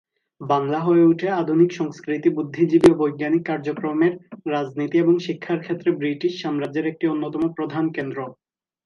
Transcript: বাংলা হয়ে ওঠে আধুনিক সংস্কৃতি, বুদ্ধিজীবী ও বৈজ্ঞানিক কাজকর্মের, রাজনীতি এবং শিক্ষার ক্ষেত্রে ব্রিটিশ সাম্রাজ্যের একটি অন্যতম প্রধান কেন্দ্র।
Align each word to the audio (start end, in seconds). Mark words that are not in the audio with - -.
বাংলা 0.41 0.79
হয়ে 0.79 1.03
ওঠে 1.05 1.27
আধুনিক 1.41 1.69
সংস্কৃতি, 1.73 2.29
বুদ্ধিজীবী 2.29 2.87
ও 2.91 2.99
বৈজ্ঞানিক 3.01 3.43
কাজকর্মের, 3.45 4.13
রাজনীতি 4.51 4.95
এবং 4.99 5.15
শিক্ষার 5.19 5.59
ক্ষেত্রে 5.59 5.89
ব্রিটিশ 5.91 6.33
সাম্রাজ্যের 6.41 6.85
একটি 6.87 7.05
অন্যতম 7.07 7.43
প্রধান 7.57 7.85
কেন্দ্র। 7.91 8.17